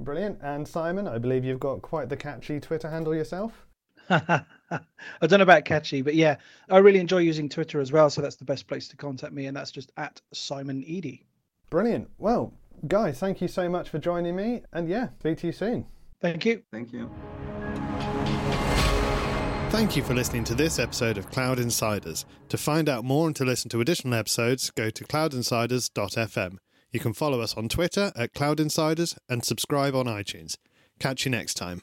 Brilliant. 0.00 0.38
And 0.42 0.66
Simon, 0.66 1.06
I 1.06 1.18
believe 1.18 1.44
you've 1.44 1.60
got 1.60 1.82
quite 1.82 2.08
the 2.08 2.16
catchy 2.16 2.60
Twitter 2.60 2.90
handle 2.90 3.14
yourself. 3.14 3.66
I 4.10 4.42
don't 5.22 5.38
know 5.38 5.42
about 5.42 5.64
catchy, 5.64 6.02
but 6.02 6.14
yeah, 6.14 6.36
I 6.68 6.78
really 6.78 6.98
enjoy 6.98 7.18
using 7.18 7.48
Twitter 7.48 7.80
as 7.80 7.92
well. 7.92 8.10
So 8.10 8.20
that's 8.20 8.36
the 8.36 8.44
best 8.44 8.66
place 8.66 8.88
to 8.88 8.96
contact 8.96 9.32
me, 9.32 9.46
and 9.46 9.56
that's 9.56 9.70
just 9.70 9.92
at 9.96 10.20
Simon 10.32 10.82
Eady. 10.84 11.26
Brilliant. 11.70 12.10
Well, 12.18 12.52
guys, 12.86 13.18
thank 13.18 13.40
you 13.40 13.48
so 13.48 13.68
much 13.68 13.88
for 13.88 13.98
joining 13.98 14.36
me, 14.36 14.62
and 14.72 14.88
yeah, 14.88 15.08
speak 15.20 15.38
to 15.38 15.46
you 15.46 15.52
soon. 15.52 15.86
Thank 16.20 16.44
you. 16.44 16.62
Thank 16.72 16.92
you. 16.92 17.10
Thank 19.70 19.96
you 19.96 20.04
for 20.04 20.14
listening 20.14 20.44
to 20.44 20.54
this 20.54 20.78
episode 20.78 21.18
of 21.18 21.30
Cloud 21.30 21.58
Insiders. 21.58 22.24
To 22.50 22.56
find 22.56 22.88
out 22.88 23.04
more 23.04 23.26
and 23.26 23.34
to 23.36 23.44
listen 23.44 23.68
to 23.70 23.80
additional 23.80 24.14
episodes, 24.14 24.70
go 24.70 24.88
to 24.88 25.04
cloudinsiders.fm. 25.04 26.58
You 26.94 27.00
can 27.00 27.12
follow 27.12 27.40
us 27.40 27.56
on 27.56 27.68
Twitter 27.68 28.12
at 28.14 28.34
Cloud 28.34 28.60
Insiders 28.60 29.16
and 29.28 29.44
subscribe 29.44 29.96
on 29.96 30.06
iTunes. 30.06 30.58
Catch 31.00 31.24
you 31.24 31.30
next 31.32 31.54
time. 31.54 31.82